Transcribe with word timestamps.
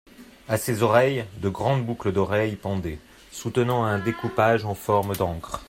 À 0.49 0.57
ses 0.57 0.81
oreilles, 0.81 1.25
de 1.43 1.47
grandes 1.49 1.85
boucles 1.85 2.11
d'oreilles 2.11 2.55
pendaient, 2.55 2.97
soutenant 3.31 3.83
un 3.83 3.99
découpage 3.99 4.65
en 4.65 4.73
forme 4.73 5.15
d'ancre. 5.15 5.59